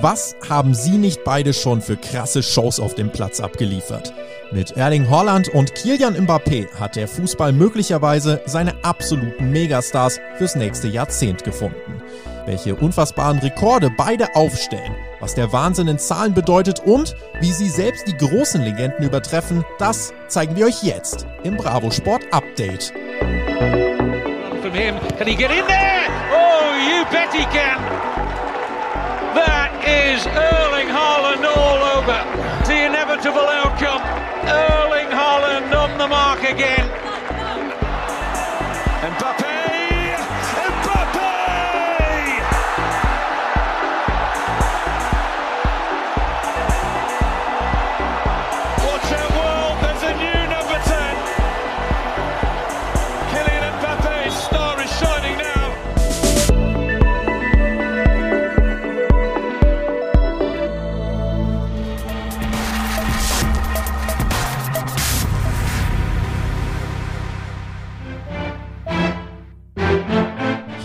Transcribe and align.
Was 0.00 0.36
haben 0.48 0.74
Sie 0.74 0.96
nicht 0.96 1.24
beide 1.24 1.52
schon 1.52 1.80
für 1.80 1.96
krasse 1.96 2.42
Shows 2.42 2.78
auf 2.78 2.94
dem 2.94 3.10
Platz 3.10 3.40
abgeliefert? 3.40 4.14
Mit 4.52 4.76
Erling 4.76 5.10
Haaland 5.10 5.48
und 5.48 5.74
Kilian 5.74 6.14
Mbappé 6.14 6.72
hat 6.78 6.94
der 6.94 7.08
Fußball 7.08 7.52
möglicherweise 7.52 8.40
seine 8.46 8.84
absoluten 8.84 9.50
Megastars 9.50 10.20
fürs 10.36 10.54
nächste 10.54 10.86
Jahrzehnt 10.86 11.42
gefunden. 11.42 12.00
Welche 12.46 12.76
unfassbaren 12.76 13.40
Rekorde 13.40 13.90
beide 13.94 14.34
aufstellen, 14.36 14.94
was 15.20 15.34
der 15.34 15.52
Wahnsinn 15.52 15.88
in 15.88 15.98
Zahlen 15.98 16.32
bedeutet 16.32 16.80
und 16.80 17.16
wie 17.40 17.52
sie 17.52 17.68
selbst 17.68 18.06
die 18.06 18.16
großen 18.16 18.62
Legenden 18.62 19.04
übertreffen, 19.04 19.64
das 19.78 20.14
zeigen 20.28 20.54
wir 20.56 20.66
euch 20.66 20.82
jetzt 20.82 21.26
im 21.42 21.56
Bravo 21.56 21.90
Sport 21.90 22.22
Update. 22.30 22.94
From 24.68 24.76
him, 24.76 25.00
can 25.16 25.26
he 25.26 25.34
get 25.34 25.50
in 25.50 25.66
there? 25.66 26.04
Oh, 26.28 26.76
you 26.76 27.00
bet 27.10 27.32
he 27.32 27.40
can. 27.44 27.80
That 29.32 29.72
is 29.80 30.26
Erling 30.26 30.92
Haaland 30.92 31.40
all 31.40 31.80
over. 31.96 32.20
The 32.68 32.84
inevitable 32.84 33.48
outcome. 33.48 34.04
Erling 34.44 35.08
Haaland 35.08 35.72
on 35.72 35.96
the 35.96 36.06
mark 36.06 36.40
again. 36.40 37.07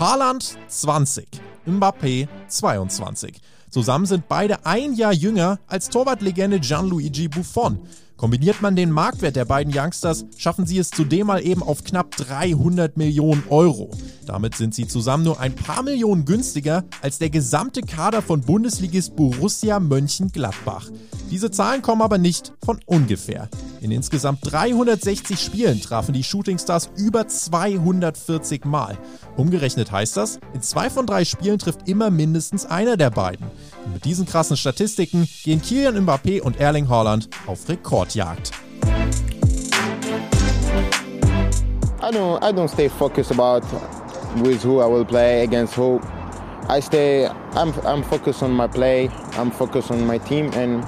Haaland 0.04 0.58
20, 0.68 1.26
Mbappé 1.66 2.28
22. 2.48 3.40
Zusammen 3.70 4.04
sind 4.04 4.28
beide 4.28 4.66
ein 4.66 4.92
Jahr 4.92 5.14
jünger 5.14 5.60
als 5.66 5.88
Torwartlegende 5.88 6.60
Gianluigi 6.60 7.28
Buffon. 7.28 7.78
Kombiniert 8.16 8.62
man 8.62 8.76
den 8.76 8.92
Marktwert 8.92 9.34
der 9.34 9.44
beiden 9.44 9.76
Youngsters, 9.76 10.24
schaffen 10.36 10.66
sie 10.66 10.78
es 10.78 10.90
zudem 10.90 11.26
mal 11.26 11.44
eben 11.44 11.64
auf 11.64 11.82
knapp 11.82 12.12
300 12.16 12.96
Millionen 12.96 13.42
Euro. 13.50 13.90
Damit 14.24 14.54
sind 14.54 14.72
sie 14.72 14.86
zusammen 14.86 15.24
nur 15.24 15.40
ein 15.40 15.54
paar 15.54 15.82
Millionen 15.82 16.24
günstiger 16.24 16.84
als 17.02 17.18
der 17.18 17.30
gesamte 17.30 17.82
Kader 17.82 18.22
von 18.22 18.40
Bundesligist 18.40 19.16
Borussia 19.16 19.80
Mönchengladbach. 19.80 20.90
Diese 21.30 21.50
Zahlen 21.50 21.82
kommen 21.82 22.02
aber 22.02 22.18
nicht 22.18 22.52
von 22.64 22.78
ungefähr. 22.86 23.48
In 23.80 23.90
insgesamt 23.90 24.38
360 24.42 25.38
Spielen 25.38 25.80
trafen 25.80 26.14
die 26.14 26.22
Shootingstars 26.22 26.90
über 26.96 27.26
240 27.26 28.64
Mal. 28.64 28.96
Umgerechnet 29.36 29.90
heißt 29.90 30.16
das, 30.16 30.38
in 30.54 30.62
zwei 30.62 30.88
von 30.88 31.06
drei 31.06 31.24
Spielen 31.24 31.58
trifft 31.58 31.88
immer 31.88 32.10
mindestens 32.10 32.64
einer 32.64 32.96
der 32.96 33.10
beiden. 33.10 33.46
Und 33.84 33.94
mit 33.94 34.04
diesen 34.04 34.26
krassen 34.26 34.56
Statistiken 34.56 35.28
gehen 35.44 35.60
Kylian 35.60 35.98
Mbappé 36.04 36.40
und 36.40 36.58
Erling 36.58 36.88
Haaland 36.88 37.28
auf 37.46 37.68
Rekordjagd. 37.68 38.50
I 42.02 42.10
don't 42.10 42.42
I 42.42 42.52
don't 42.52 42.68
stay 42.68 42.88
focused 42.88 43.30
about 43.30 43.62
with 44.42 44.62
who 44.62 44.80
I 44.80 44.86
will 44.86 45.04
play 45.04 45.42
against 45.42 45.76
who. 45.76 46.00
I 46.68 46.80
stay 46.80 47.28
I'm 47.54 47.72
I'm 47.84 48.02
focused 48.02 48.42
on 48.42 48.52
my 48.52 48.68
play. 48.68 49.10
I'm 49.38 49.50
focused 49.50 49.90
on 49.90 50.06
my 50.06 50.18
team 50.18 50.50
and 50.54 50.84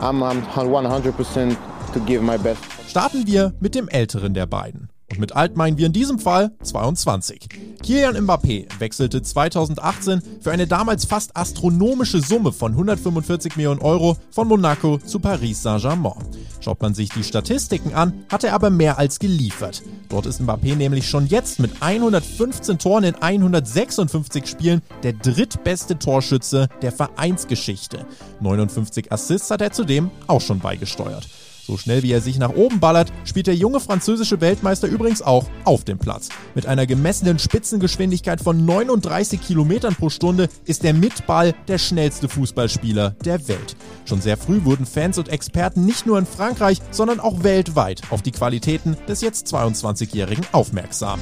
I'm 0.00 0.22
I'm 0.22 0.42
100% 0.44 1.56
to 1.92 2.00
give 2.00 2.22
my 2.22 2.38
best. 2.38 2.62
Starten 2.88 3.26
wir 3.26 3.54
mit 3.60 3.74
dem 3.74 3.88
älteren 3.88 4.34
der 4.34 4.46
beiden. 4.46 4.91
Und 5.12 5.18
mit 5.18 5.36
alt 5.36 5.58
meinen 5.58 5.76
wir 5.76 5.84
in 5.84 5.92
diesem 5.92 6.18
Fall 6.18 6.52
22. 6.62 7.46
Kylian 7.84 8.16
Mbappé 8.16 8.66
wechselte 8.78 9.20
2018 9.20 10.22
für 10.40 10.52
eine 10.52 10.66
damals 10.66 11.04
fast 11.04 11.36
astronomische 11.36 12.22
Summe 12.22 12.50
von 12.50 12.72
145 12.72 13.56
Millionen 13.56 13.82
Euro 13.82 14.16
von 14.30 14.48
Monaco 14.48 14.96
zu 14.96 15.18
Paris 15.18 15.62
Saint-Germain. 15.62 16.14
Schaut 16.60 16.80
man 16.80 16.94
sich 16.94 17.10
die 17.10 17.24
Statistiken 17.24 17.92
an, 17.92 18.24
hat 18.30 18.42
er 18.42 18.54
aber 18.54 18.70
mehr 18.70 18.96
als 18.96 19.18
geliefert. 19.18 19.82
Dort 20.08 20.24
ist 20.24 20.40
Mbappé 20.40 20.76
nämlich 20.76 21.06
schon 21.06 21.26
jetzt 21.26 21.58
mit 21.58 21.82
115 21.82 22.78
Toren 22.78 23.04
in 23.04 23.14
156 23.16 24.46
Spielen 24.46 24.80
der 25.02 25.12
drittbeste 25.12 25.98
Torschütze 25.98 26.68
der 26.80 26.92
Vereinsgeschichte. 26.92 28.06
59 28.40 29.12
Assists 29.12 29.50
hat 29.50 29.60
er 29.60 29.72
zudem 29.72 30.10
auch 30.26 30.40
schon 30.40 30.60
beigesteuert. 30.60 31.28
So 31.64 31.76
schnell 31.76 32.02
wie 32.02 32.10
er 32.10 32.20
sich 32.20 32.38
nach 32.38 32.54
oben 32.54 32.80
ballert, 32.80 33.12
spielt 33.24 33.46
der 33.46 33.54
junge 33.54 33.78
französische 33.78 34.40
Weltmeister 34.40 34.88
übrigens 34.88 35.22
auch 35.22 35.46
auf 35.64 35.84
dem 35.84 35.96
Platz. 35.96 36.28
Mit 36.56 36.66
einer 36.66 36.86
gemessenen 36.86 37.38
Spitzengeschwindigkeit 37.38 38.40
von 38.40 38.64
39 38.64 39.40
Kilometern 39.40 39.94
pro 39.94 40.10
Stunde 40.10 40.48
ist 40.64 40.84
er 40.84 40.92
mit 40.92 41.24
Ball 41.28 41.54
der 41.68 41.78
schnellste 41.78 42.28
Fußballspieler 42.28 43.10
der 43.24 43.46
Welt. 43.46 43.76
Schon 44.06 44.20
sehr 44.20 44.36
früh 44.36 44.64
wurden 44.64 44.86
Fans 44.86 45.18
und 45.18 45.28
Experten 45.28 45.84
nicht 45.84 46.04
nur 46.04 46.18
in 46.18 46.26
Frankreich, 46.26 46.78
sondern 46.90 47.20
auch 47.20 47.44
weltweit 47.44 48.02
auf 48.10 48.22
die 48.22 48.32
Qualitäten 48.32 48.96
des 49.06 49.20
jetzt 49.20 49.46
22-Jährigen 49.54 50.44
aufmerksam. 50.50 51.20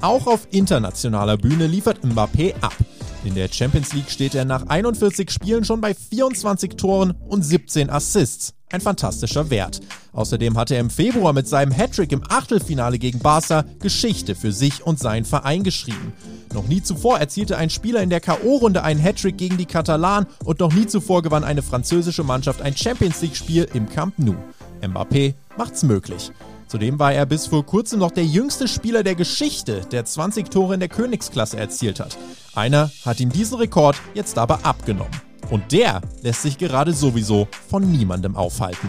Auch 0.00 0.28
auf 0.28 0.46
internationaler 0.52 1.36
Bühne 1.36 1.66
liefert 1.66 2.04
Mbappé 2.04 2.54
ab. 2.60 2.74
In 3.22 3.34
der 3.34 3.48
Champions 3.52 3.92
League 3.92 4.10
steht 4.10 4.34
er 4.34 4.46
nach 4.46 4.66
41 4.68 5.30
Spielen 5.30 5.64
schon 5.64 5.82
bei 5.82 5.92
24 5.94 6.76
Toren 6.76 7.14
und 7.28 7.42
17 7.42 7.90
Assists. 7.90 8.54
Ein 8.72 8.80
fantastischer 8.80 9.50
Wert. 9.50 9.80
Außerdem 10.12 10.56
hatte 10.56 10.74
er 10.74 10.80
im 10.80 10.90
Februar 10.90 11.32
mit 11.34 11.46
seinem 11.46 11.72
Hattrick 11.72 12.12
im 12.12 12.22
Achtelfinale 12.28 12.98
gegen 12.98 13.18
Barca 13.18 13.64
Geschichte 13.80 14.34
für 14.34 14.52
sich 14.52 14.86
und 14.86 14.98
seinen 14.98 15.26
Verein 15.26 15.64
geschrieben. 15.64 16.14
Noch 16.54 16.66
nie 16.66 16.82
zuvor 16.82 17.18
erzielte 17.18 17.58
ein 17.58 17.68
Spieler 17.68 18.02
in 18.02 18.10
der 18.10 18.20
K.O.-Runde 18.20 18.80
einen 18.80 19.00
Hattrick 19.00 19.36
gegen 19.36 19.58
die 19.58 19.66
Katalanen 19.66 20.26
und 20.44 20.60
noch 20.60 20.72
nie 20.72 20.86
zuvor 20.86 21.22
gewann 21.22 21.44
eine 21.44 21.62
französische 21.62 22.24
Mannschaft 22.24 22.62
ein 22.62 22.76
Champions 22.76 23.20
League-Spiel 23.20 23.68
im 23.74 23.88
Camp 23.88 24.18
Nou. 24.18 24.36
Mbappé 24.80 25.34
macht's 25.58 25.82
möglich. 25.82 26.30
Zudem 26.68 26.98
war 27.00 27.12
er 27.12 27.26
bis 27.26 27.48
vor 27.48 27.66
kurzem 27.66 27.98
noch 27.98 28.12
der 28.12 28.24
jüngste 28.24 28.68
Spieler 28.68 29.02
der 29.02 29.16
Geschichte, 29.16 29.82
der 29.90 30.04
20 30.04 30.50
Tore 30.50 30.74
in 30.74 30.80
der 30.80 30.88
Königsklasse 30.88 31.58
erzielt 31.58 31.98
hat. 31.98 32.16
Einer 32.54 32.90
hat 33.04 33.20
ihm 33.20 33.30
diesen 33.30 33.58
Rekord 33.58 33.96
jetzt 34.14 34.36
aber 34.36 34.64
abgenommen. 34.64 35.12
Und 35.50 35.72
der 35.72 36.00
lässt 36.22 36.42
sich 36.42 36.58
gerade 36.58 36.92
sowieso 36.92 37.48
von 37.68 37.90
niemandem 37.90 38.36
aufhalten. 38.36 38.88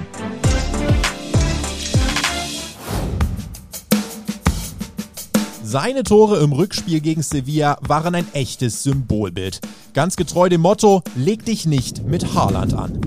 Seine 5.64 6.04
Tore 6.04 6.40
im 6.40 6.52
Rückspiel 6.52 7.00
gegen 7.00 7.22
Sevilla 7.22 7.78
waren 7.82 8.14
ein 8.14 8.28
echtes 8.34 8.84
Symbolbild. 8.84 9.62
Ganz 9.94 10.18
getreu 10.18 10.50
dem 10.50 10.62
Motto, 10.62 11.02
leg 11.16 11.46
dich 11.46 11.66
nicht 11.66 12.04
mit 12.04 12.34
Haaland 12.34 12.74
an. 12.74 13.00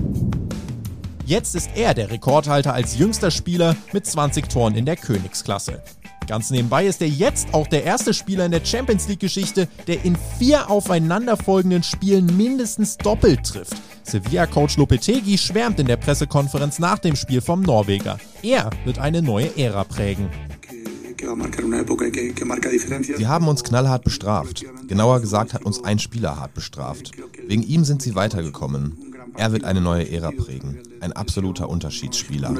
Jetzt 1.25 1.55
ist 1.55 1.69
er 1.75 1.93
der 1.93 2.09
Rekordhalter 2.09 2.73
als 2.73 2.97
jüngster 2.97 3.29
Spieler 3.29 3.75
mit 3.93 4.05
20 4.05 4.49
Toren 4.49 4.75
in 4.75 4.85
der 4.85 4.95
Königsklasse. 4.95 5.83
Ganz 6.27 6.49
nebenbei 6.49 6.85
ist 6.85 7.01
er 7.01 7.07
jetzt 7.07 7.53
auch 7.53 7.67
der 7.67 7.83
erste 7.83 8.13
Spieler 8.13 8.45
in 8.45 8.51
der 8.51 8.65
Champions 8.65 9.07
League-Geschichte, 9.07 9.67
der 9.87 10.03
in 10.03 10.17
vier 10.39 10.69
aufeinanderfolgenden 10.69 11.83
Spielen 11.83 12.35
mindestens 12.35 12.97
doppelt 12.97 13.43
trifft. 13.43 13.75
Sevilla-Coach 14.03 14.77
Lopetegui 14.77 15.37
schwärmt 15.37 15.79
in 15.79 15.87
der 15.87 15.97
Pressekonferenz 15.97 16.79
nach 16.79 16.99
dem 16.99 17.15
Spiel 17.15 17.41
vom 17.41 17.61
Norweger. 17.61 18.17
Er 18.41 18.69
wird 18.85 18.99
eine 18.99 19.21
neue 19.21 19.55
Ära 19.57 19.83
prägen. 19.83 20.29
Sie 23.17 23.27
haben 23.27 23.47
uns 23.47 23.63
knallhart 23.63 24.03
bestraft. 24.03 24.63
Genauer 24.87 25.21
gesagt 25.21 25.53
hat 25.53 25.65
uns 25.65 25.83
ein 25.83 25.99
Spieler 25.99 26.39
hart 26.39 26.53
bestraft. 26.53 27.11
Wegen 27.47 27.63
ihm 27.63 27.83
sind 27.83 28.01
sie 28.01 28.15
weitergekommen. 28.15 29.14
Er 29.37 29.51
wird 29.51 29.65
eine 29.65 29.81
neue 29.81 30.09
Ära 30.09 30.31
prägen. 30.31 30.79
Ein 31.01 31.11
absoluter 31.11 31.69
Unterschiedsspieler. 31.69 32.53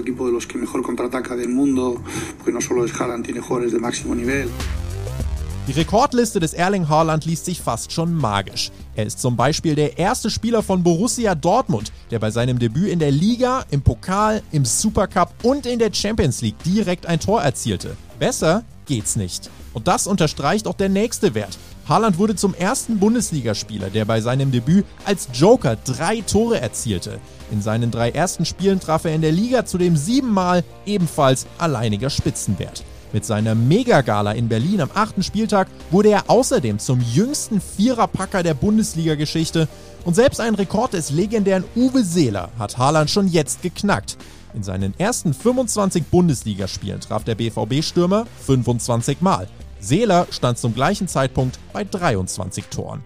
Die 5.67 5.71
Rekordliste 5.71 6.39
des 6.39 6.53
Erling 6.53 6.87
Haaland 6.89 7.25
liest 7.25 7.45
sich 7.45 7.59
fast 7.61 7.91
schon 7.91 8.13
magisch. 8.13 8.71
Er 8.95 9.05
ist 9.05 9.19
zum 9.19 9.35
Beispiel 9.35 9.73
der 9.73 9.97
erste 9.97 10.29
Spieler 10.29 10.61
von 10.61 10.83
Borussia 10.83 11.33
Dortmund, 11.33 11.91
der 12.11 12.19
bei 12.19 12.29
seinem 12.29 12.59
Debüt 12.59 12.89
in 12.89 12.99
der 12.99 13.09
Liga, 13.09 13.65
im 13.71 13.81
Pokal, 13.81 14.43
im 14.51 14.65
Supercup 14.65 15.33
und 15.43 15.65
in 15.65 15.79
der 15.79 15.93
Champions 15.93 16.41
League 16.41 16.61
direkt 16.63 17.05
ein 17.05 17.19
Tor 17.19 17.41
erzielte. 17.41 17.95
Besser 18.19 18.63
geht's 18.85 19.15
nicht. 19.15 19.49
Und 19.73 19.87
das 19.87 20.07
unterstreicht 20.07 20.67
auch 20.67 20.75
der 20.75 20.89
nächste 20.89 21.33
Wert. 21.33 21.57
Haaland 21.87 22.17
wurde 22.17 22.35
zum 22.35 22.55
ersten 22.55 22.97
Bundesligaspieler, 22.97 23.91
der 23.91 24.05
bei 24.05 24.19
seinem 24.19 24.51
Debüt 24.51 24.85
als 25.05 25.27
Joker 25.33 25.75
drei 25.75 26.21
Tore 26.21 26.59
erzielte. 26.59 27.19
In 27.51 27.61
seinen 27.61 27.91
drei 27.91 28.09
ersten 28.09 28.43
Spielen 28.43 28.79
traf 28.79 29.05
er 29.05 29.13
in 29.13 29.21
der 29.21 29.31
Liga 29.31 29.65
zudem 29.65 29.95
siebenmal 29.95 30.63
ebenfalls 30.87 31.45
alleiniger 31.59 32.09
Spitzenwert. 32.09 32.83
Mit 33.13 33.23
seiner 33.23 33.53
Megagala 33.53 34.31
in 34.31 34.49
Berlin 34.49 34.81
am 34.81 34.89
achten 34.95 35.21
Spieltag 35.21 35.67
wurde 35.91 36.09
er 36.09 36.23
außerdem 36.27 36.79
zum 36.79 37.01
jüngsten 37.13 37.61
Viererpacker 37.61 38.41
der 38.41 38.55
Bundesliga-Geschichte 38.55 39.67
und 40.05 40.15
selbst 40.15 40.41
einen 40.41 40.55
Rekord 40.55 40.93
des 40.93 41.11
legendären 41.11 41.63
Uwe 41.75 42.03
Seeler 42.03 42.49
hat 42.57 42.79
Haaland 42.79 43.11
schon 43.11 43.27
jetzt 43.27 43.61
geknackt. 43.61 44.17
In 44.55 44.63
seinen 44.63 44.97
ersten 44.97 45.33
25 45.35 46.05
Bundesligaspielen 46.05 47.01
traf 47.01 47.23
der 47.23 47.35
BVB-Stürmer 47.35 48.25
25 48.45 49.21
Mal. 49.21 49.47
Seeler 49.79 50.27
stand 50.31 50.57
zum 50.57 50.73
gleichen 50.73 51.07
Zeitpunkt 51.07 51.59
bei 51.73 51.83
23 51.83 52.65
Toren. 52.65 53.03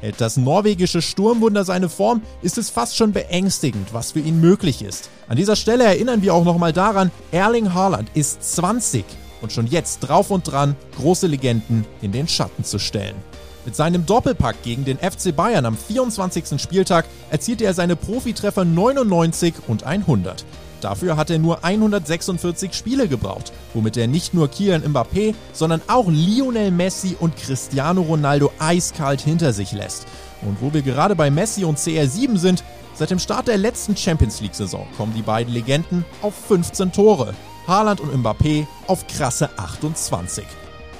Hält 0.00 0.20
das 0.20 0.36
norwegische 0.36 1.02
Sturmwunder 1.02 1.64
seine 1.64 1.88
Form, 1.88 2.22
ist 2.42 2.56
es 2.56 2.70
fast 2.70 2.96
schon 2.96 3.12
beängstigend, 3.12 3.92
was 3.92 4.12
für 4.12 4.20
ihn 4.20 4.40
möglich 4.40 4.82
ist. 4.82 5.10
An 5.28 5.36
dieser 5.36 5.56
Stelle 5.56 5.84
erinnern 5.84 6.22
wir 6.22 6.34
auch 6.34 6.44
nochmal 6.44 6.72
daran, 6.72 7.10
Erling 7.32 7.74
Haaland 7.74 8.08
ist 8.14 8.42
20 8.54 9.04
und 9.40 9.52
schon 9.52 9.66
jetzt 9.66 10.00
drauf 10.00 10.30
und 10.30 10.50
dran, 10.50 10.76
große 10.96 11.26
Legenden 11.26 11.84
in 12.00 12.12
den 12.12 12.28
Schatten 12.28 12.64
zu 12.64 12.78
stellen. 12.78 13.16
Mit 13.64 13.76
seinem 13.76 14.06
Doppelpack 14.06 14.62
gegen 14.62 14.84
den 14.84 14.98
FC 14.98 15.34
Bayern 15.34 15.66
am 15.66 15.76
24. 15.76 16.60
Spieltag 16.60 17.04
erzielte 17.30 17.64
er 17.64 17.74
seine 17.74 17.96
Profitreffer 17.96 18.64
99 18.64 19.54
und 19.66 19.84
100. 19.84 20.44
Dafür 20.80 21.16
hat 21.16 21.30
er 21.30 21.38
nur 21.38 21.64
146 21.64 22.72
Spiele 22.74 23.08
gebraucht, 23.08 23.52
womit 23.74 23.96
er 23.96 24.06
nicht 24.06 24.34
nur 24.34 24.48
Kylian 24.48 24.84
Mbappé, 24.84 25.34
sondern 25.52 25.82
auch 25.88 26.06
Lionel 26.08 26.70
Messi 26.70 27.16
und 27.18 27.36
Cristiano 27.36 28.02
Ronaldo 28.02 28.52
eiskalt 28.58 29.20
hinter 29.20 29.52
sich 29.52 29.72
lässt. 29.72 30.06
Und 30.42 30.60
wo 30.60 30.72
wir 30.72 30.82
gerade 30.82 31.16
bei 31.16 31.30
Messi 31.30 31.64
und 31.64 31.78
CR7 31.78 32.38
sind, 32.38 32.62
seit 32.94 33.10
dem 33.10 33.18
Start 33.18 33.48
der 33.48 33.58
letzten 33.58 33.96
Champions 33.96 34.40
League-Saison 34.40 34.86
kommen 34.96 35.14
die 35.14 35.22
beiden 35.22 35.52
Legenden 35.52 36.04
auf 36.22 36.34
15 36.46 36.92
Tore. 36.92 37.34
Haaland 37.66 38.00
und 38.00 38.14
Mbappé 38.14 38.66
auf 38.86 39.06
krasse 39.06 39.50
28. 39.58 40.44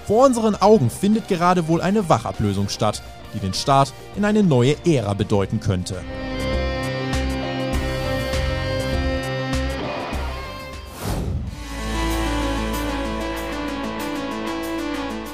Vor 0.07 0.27
unseren 0.27 0.57
Augen 0.57 0.91
findet 0.91 1.29
gerade 1.29 1.69
wohl 1.69 1.81
eine 1.81 2.09
Wachablösung 2.09 2.69
statt, 2.69 3.03
die 3.35 3.41
den 3.41 3.55
Start 3.55 3.93
in 4.17 4.25
eine 4.25 4.43
neue 4.43 4.77
Ära 4.87 5.15
bedeuten 5.15 5.61
könnte. 5.61 5.97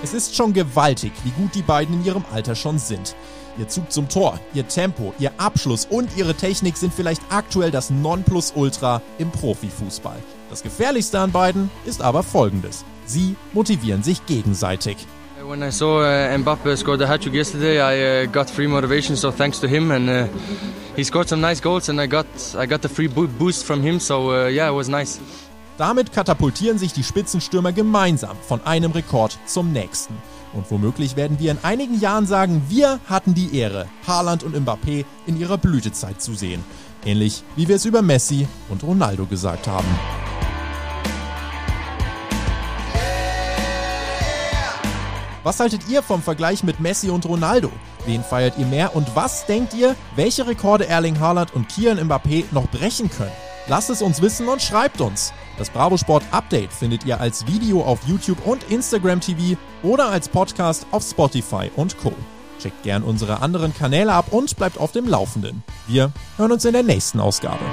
Es 0.04 0.12
ist 0.12 0.36
schon 0.36 0.52
gewaltig, 0.52 1.12
wie 1.24 1.30
gut 1.30 1.54
die 1.54 1.62
beiden 1.62 1.94
in 1.94 2.04
ihrem 2.04 2.26
Alter 2.30 2.54
schon 2.54 2.78
sind. 2.78 3.16
Ihr 3.56 3.68
Zug 3.68 3.90
zum 3.90 4.06
Tor, 4.06 4.38
ihr 4.52 4.68
Tempo, 4.68 5.14
ihr 5.18 5.32
Abschluss 5.38 5.86
und 5.88 6.14
ihre 6.18 6.34
Technik 6.34 6.76
sind 6.76 6.92
vielleicht 6.92 7.22
aktuell 7.30 7.70
das 7.70 7.88
Nonplusultra 7.88 9.00
im 9.16 9.30
Profifußball. 9.30 10.18
Das 10.50 10.62
Gefährlichste 10.62 11.20
an 11.20 11.32
beiden 11.32 11.70
ist 11.86 12.02
aber 12.02 12.22
folgendes. 12.22 12.84
Sie 13.06 13.34
motivieren 13.54 14.02
sich 14.02 14.26
gegenseitig. 14.26 14.98
When 15.42 15.62
I 15.62 15.72
saw 15.72 16.02
uh, 16.02 16.38
Mbappe 16.38 16.76
score 16.76 16.98
the 16.98 17.06
hat-trick 17.06 17.32
yesterday, 17.32 17.78
I 17.80 18.24
uh, 18.24 18.30
got 18.30 18.50
free 18.50 18.66
motivation, 18.66 19.16
so 19.16 19.30
thanks 19.30 19.58
to 19.60 19.66
him, 19.66 19.90
and 19.90 20.10
uh, 20.10 20.26
he 20.96 21.04
scored 21.04 21.30
some 21.30 21.40
nice 21.40 21.62
goals, 21.62 21.88
and 21.88 21.98
I 21.98 22.06
got 22.06 22.26
I 22.58 22.66
got 22.66 22.82
the 22.82 22.90
free 22.90 23.08
boost 23.08 23.64
from 23.64 23.82
him, 23.82 23.98
so 24.00 24.32
uh, 24.32 24.48
yeah, 24.48 24.68
it 24.68 24.74
was 24.74 24.90
nice. 24.90 25.18
Damit 25.76 26.12
katapultieren 26.12 26.78
sich 26.78 26.92
die 26.92 27.02
Spitzenstürmer 27.02 27.72
gemeinsam 27.72 28.36
von 28.46 28.64
einem 28.64 28.92
Rekord 28.92 29.36
zum 29.44 29.72
nächsten. 29.72 30.14
Und 30.52 30.70
womöglich 30.70 31.16
werden 31.16 31.40
wir 31.40 31.50
in 31.50 31.58
einigen 31.64 31.98
Jahren 31.98 32.26
sagen, 32.26 32.62
wir 32.68 33.00
hatten 33.06 33.34
die 33.34 33.58
Ehre, 33.58 33.86
Haaland 34.06 34.44
und 34.44 34.56
Mbappé 34.56 35.04
in 35.26 35.36
ihrer 35.36 35.58
Blütezeit 35.58 36.22
zu 36.22 36.34
sehen. 36.34 36.64
Ähnlich 37.04 37.42
wie 37.56 37.66
wir 37.66 37.74
es 37.74 37.84
über 37.86 38.02
Messi 38.02 38.46
und 38.68 38.84
Ronaldo 38.84 39.26
gesagt 39.26 39.66
haben. 39.66 39.88
Was 45.42 45.58
haltet 45.58 45.88
ihr 45.88 46.02
vom 46.02 46.22
Vergleich 46.22 46.62
mit 46.62 46.78
Messi 46.78 47.10
und 47.10 47.26
Ronaldo? 47.26 47.70
Wen 48.06 48.22
feiert 48.22 48.56
ihr 48.58 48.66
mehr 48.66 48.94
und 48.94 49.16
was 49.16 49.44
denkt 49.46 49.74
ihr, 49.74 49.96
welche 50.14 50.46
Rekorde 50.46 50.86
Erling 50.86 51.18
Haaland 51.18 51.52
und 51.52 51.68
Kian 51.68 51.98
Mbappé 51.98 52.44
noch 52.52 52.70
brechen 52.70 53.10
können? 53.10 53.32
Lasst 53.66 53.90
es 53.90 54.02
uns 54.02 54.22
wissen 54.22 54.46
und 54.48 54.62
schreibt 54.62 55.00
uns. 55.00 55.32
Das 55.56 55.70
Bravo 55.70 55.96
Sport 55.96 56.24
Update 56.32 56.72
findet 56.72 57.04
ihr 57.04 57.20
als 57.20 57.46
Video 57.46 57.82
auf 57.82 58.00
YouTube 58.06 58.44
und 58.46 58.70
Instagram 58.70 59.20
TV 59.20 59.56
oder 59.82 60.10
als 60.10 60.28
Podcast 60.28 60.86
auf 60.90 61.04
Spotify 61.04 61.70
und 61.76 61.96
Co. 61.98 62.12
Checkt 62.60 62.82
gern 62.82 63.02
unsere 63.02 63.40
anderen 63.40 63.74
Kanäle 63.74 64.12
ab 64.12 64.26
und 64.30 64.56
bleibt 64.56 64.78
auf 64.78 64.92
dem 64.92 65.06
Laufenden. 65.06 65.62
Wir 65.86 66.12
hören 66.36 66.52
uns 66.52 66.64
in 66.64 66.72
der 66.72 66.82
nächsten 66.82 67.20
Ausgabe. 67.20 67.64